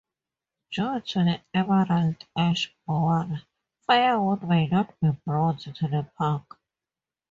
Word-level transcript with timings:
Due 0.71 0.99
to 1.01 1.23
the 1.25 1.41
emerald 1.53 2.25
ash 2.35 2.73
borer 2.87 3.43
firewood 3.85 4.41
may 4.41 4.65
not 4.65 4.99
be 4.99 5.11
brought 5.27 5.59
to 5.59 5.71
the 5.87 6.09
park. 6.17 6.59